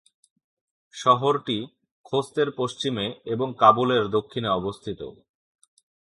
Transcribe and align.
শহরটি 0.93 1.57
খোস্তের 2.05 2.49
পশ্চিমে 2.51 3.05
এবং 3.25 3.47
কাবুলের 3.57 4.03
দক্ষিণে 4.07 4.49
অবস্থিত। 4.49 5.01